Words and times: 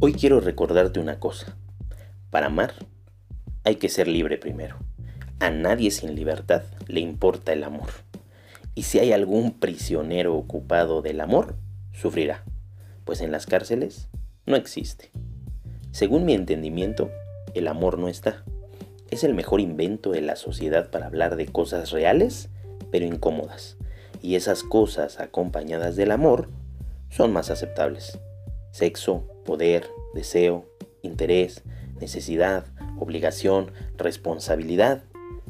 Hoy 0.00 0.12
quiero 0.12 0.38
recordarte 0.38 1.00
una 1.00 1.18
cosa. 1.18 1.56
Para 2.30 2.46
amar 2.46 2.72
hay 3.64 3.76
que 3.76 3.88
ser 3.88 4.06
libre 4.06 4.38
primero. 4.38 4.76
A 5.40 5.50
nadie 5.50 5.90
sin 5.90 6.14
libertad 6.14 6.62
le 6.86 7.00
importa 7.00 7.52
el 7.52 7.64
amor. 7.64 7.88
Y 8.76 8.84
si 8.84 9.00
hay 9.00 9.10
algún 9.10 9.58
prisionero 9.58 10.36
ocupado 10.36 11.02
del 11.02 11.20
amor, 11.20 11.56
sufrirá, 11.92 12.44
pues 13.04 13.20
en 13.22 13.32
las 13.32 13.46
cárceles 13.46 14.08
no 14.46 14.54
existe. 14.54 15.10
Según 15.90 16.24
mi 16.24 16.34
entendimiento, 16.34 17.10
el 17.54 17.66
amor 17.66 17.98
no 17.98 18.06
está. 18.06 18.44
Es 19.10 19.24
el 19.24 19.34
mejor 19.34 19.60
invento 19.60 20.12
de 20.12 20.20
la 20.20 20.36
sociedad 20.36 20.92
para 20.92 21.06
hablar 21.06 21.34
de 21.34 21.46
cosas 21.46 21.90
reales, 21.90 22.50
pero 22.92 23.04
incómodas. 23.04 23.76
Y 24.22 24.36
esas 24.36 24.62
cosas 24.62 25.18
acompañadas 25.18 25.96
del 25.96 26.12
amor 26.12 26.50
son 27.10 27.32
más 27.32 27.50
aceptables. 27.50 28.20
Sexo, 28.70 29.26
poder, 29.44 29.88
deseo, 30.14 30.66
interés, 31.02 31.62
necesidad, 32.00 32.66
obligación, 32.98 33.72
responsabilidad 33.96 35.02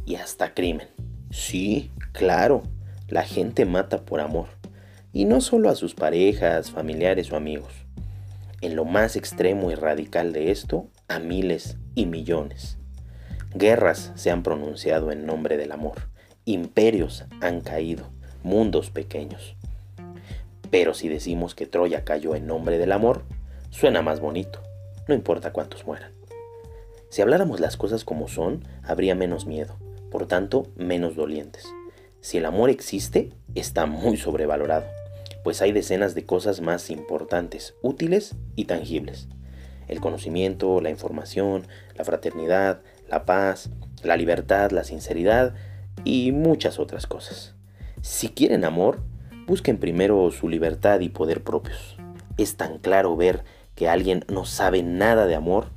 y 0.07 0.17
hasta 0.17 0.55
crimen. 0.55 0.89
Sí, 1.31 1.91
claro, 2.13 2.63
la 3.09 3.23
gente 3.23 3.65
mata 3.65 4.05
por 4.05 4.21
amor. 4.21 4.49
Y 5.13 5.25
no 5.25 5.41
solo 5.41 5.71
a 5.71 5.75
sus 5.75 5.95
parejas, 5.95 6.71
familiares 6.71 7.33
o 7.33 7.37
amigos. 7.37 7.73
En 8.61 8.77
lo 8.77 8.85
más 8.85 9.17
extremo 9.17 9.71
y 9.71 9.75
radical 9.75 10.33
de 10.33 10.51
esto, 10.51 10.89
a 11.09 11.19
miles 11.19 11.77
y 11.95 12.07
millones. 12.07 12.79
Guerras 13.55 14.13
se 14.15 14.31
han 14.31 14.43
pronunciado 14.43 15.11
en 15.11 15.27
nombre 15.27 15.57
del 15.57 15.73
amor. 15.73 16.09
Imperios 16.45 17.25
han 17.41 17.61
caído. 17.61 18.11
Mundos 18.43 18.91
pequeños. 18.91 19.57
Pero 20.71 20.95
si 20.95 21.09
decimos 21.09 21.55
que 21.55 21.67
Troya 21.67 22.05
cayó 22.05 22.35
en 22.35 22.47
nombre 22.47 22.79
del 22.79 22.93
amor, 22.93 23.23
suena 23.71 24.03
más 24.03 24.21
bonito, 24.21 24.61
no 25.07 25.15
importa 25.15 25.53
cuántos 25.53 25.87
mueran. 25.87 26.13
Si 27.09 27.23
habláramos 27.23 27.61
las 27.61 27.77
cosas 27.77 28.05
como 28.05 28.29
son, 28.29 28.65
habría 28.83 29.15
menos 29.15 29.47
miedo, 29.47 29.77
por 30.11 30.27
tanto, 30.27 30.67
menos 30.77 31.17
dolientes. 31.17 31.67
Si 32.21 32.37
el 32.37 32.45
amor 32.45 32.69
existe, 32.69 33.31
está 33.55 33.87
muy 33.87 34.17
sobrevalorado, 34.17 34.87
pues 35.43 35.63
hay 35.63 35.73
decenas 35.73 36.15
de 36.15 36.27
cosas 36.27 36.61
más 36.61 36.91
importantes, 36.91 37.75
útiles 37.81 38.35
y 38.57 38.67
tangibles. 38.67 39.29
El 39.87 40.01
conocimiento, 40.01 40.83
la 40.83 40.91
información, 40.91 41.67
la 41.97 42.05
fraternidad, 42.05 42.83
la 43.09 43.25
paz, 43.25 43.71
la 44.03 44.17
libertad, 44.19 44.71
la 44.71 44.85
sinceridad 44.85 45.55
y 46.05 46.33
muchas 46.33 46.79
otras 46.79 47.07
cosas. 47.07 47.55
Si 48.03 48.29
quieren 48.29 48.65
amor, 48.65 49.01
busquen 49.49 49.79
primero 49.79 50.31
su 50.31 50.47
libertad 50.47 51.01
y 51.01 51.09
poder 51.09 51.43
propios. 51.43 51.97
Es 52.37 52.57
tan 52.57 52.79
claro 52.79 53.17
ver 53.17 53.45
que 53.75 53.89
alguien 53.89 54.25
no 54.29 54.45
sabe 54.45 54.83
nada 54.83 55.27
de 55.27 55.35
amor 55.35 55.69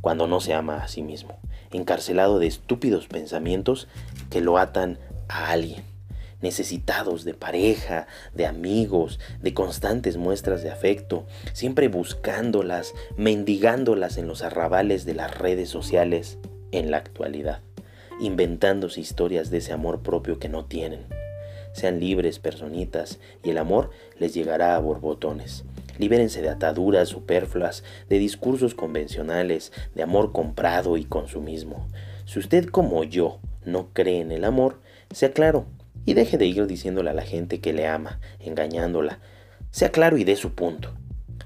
cuando 0.00 0.26
no 0.26 0.40
se 0.40 0.54
ama 0.54 0.78
a 0.78 0.88
sí 0.88 1.02
mismo, 1.02 1.38
encarcelado 1.70 2.38
de 2.38 2.46
estúpidos 2.46 3.06
pensamientos 3.06 3.86
que 4.30 4.40
lo 4.40 4.56
atan 4.56 4.98
a 5.28 5.50
alguien, 5.50 5.84
necesitados 6.40 7.24
de 7.24 7.34
pareja, 7.34 8.06
de 8.32 8.46
amigos, 8.46 9.20
de 9.42 9.52
constantes 9.52 10.16
muestras 10.16 10.62
de 10.62 10.70
afecto, 10.70 11.26
siempre 11.52 11.88
buscándolas, 11.88 12.94
mendigándolas 13.18 14.16
en 14.16 14.26
los 14.26 14.42
arrabales 14.42 15.04
de 15.04 15.14
las 15.14 15.36
redes 15.36 15.68
sociales 15.68 16.38
en 16.72 16.90
la 16.90 16.96
actualidad, 16.96 17.60
inventándose 18.20 19.02
historias 19.02 19.50
de 19.50 19.58
ese 19.58 19.74
amor 19.74 20.00
propio 20.00 20.38
que 20.38 20.48
no 20.48 20.64
tienen 20.64 21.17
sean 21.78 22.00
libres, 22.00 22.38
personitas, 22.38 23.18
y 23.42 23.50
el 23.50 23.58
amor 23.58 23.90
les 24.18 24.34
llegará 24.34 24.76
a 24.76 24.78
borbotones. 24.78 25.64
Libérense 25.98 26.42
de 26.42 26.48
ataduras 26.48 27.08
superfluas, 27.08 27.82
de 28.08 28.18
discursos 28.18 28.74
convencionales, 28.74 29.72
de 29.94 30.02
amor 30.02 30.32
comprado 30.32 30.96
y 30.96 31.04
consumismo. 31.04 31.88
Si 32.24 32.38
usted 32.38 32.66
como 32.66 33.04
yo 33.04 33.40
no 33.64 33.88
cree 33.92 34.20
en 34.20 34.32
el 34.32 34.44
amor, 34.44 34.80
sea 35.10 35.32
claro 35.32 35.66
y 36.04 36.14
deje 36.14 36.38
de 36.38 36.46
ir 36.46 36.66
diciéndole 36.66 37.10
a 37.10 37.14
la 37.14 37.22
gente 37.22 37.60
que 37.60 37.72
le 37.72 37.86
ama, 37.86 38.20
engañándola. 38.38 39.18
Sea 39.70 39.90
claro 39.90 40.16
y 40.16 40.24
dé 40.24 40.36
su 40.36 40.54
punto. 40.54 40.94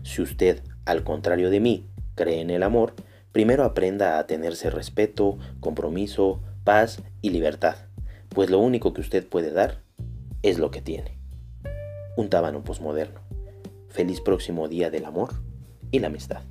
Si 0.03 0.23
usted, 0.23 0.63
al 0.85 1.03
contrario 1.05 1.51
de 1.51 1.61
mí, 1.61 1.89
cree 2.15 2.41
en 2.41 2.51
el 2.51 2.63
amor, 2.63 2.95
primero 3.33 3.65
aprenda 3.65 4.19
a 4.19 4.27
tenerse 4.27 4.71
respeto, 4.71 5.39
compromiso, 5.61 6.41
paz 6.65 7.03
y 7.23 7.31
libertad, 7.31 7.77
pues 8.29 8.51
lo 8.51 8.59
único 8.59 8.93
que 8.93 9.01
usted 9.01 9.27
puede 9.27 9.51
dar 9.51 9.83
es 10.43 10.59
lo 10.59 10.71
que 10.71 10.83
tiene. 10.83 11.19
Un 12.17 12.29
tábano 12.29 12.65
posmoderno. 12.65 13.21
Feliz 13.89 14.21
próximo 14.21 14.69
día 14.69 14.91
del 14.91 15.05
amor 15.05 15.31
y 15.91 16.01
la 16.01 16.09
amistad. 16.09 16.43